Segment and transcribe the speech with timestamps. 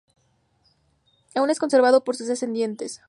[1.35, 2.99] Aún es conservado por sus descendientes.